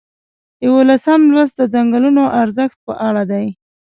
یوولسم 0.65 1.21
لوست 1.33 1.53
د 1.57 1.61
څنګلونو 1.75 2.23
ارزښت 2.41 2.77
په 2.85 2.93
اړه 3.07 3.23
دی. 3.31 3.45